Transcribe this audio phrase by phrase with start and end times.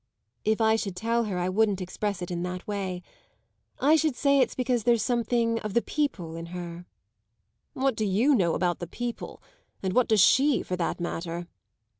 [0.43, 3.03] "If I should tell her I wouldn't express it in that way.
[3.79, 6.87] I should say it's because there's something of the 'people' in her."
[7.73, 9.43] "What do you know about the people?
[9.83, 11.45] and what does she, for that matter?"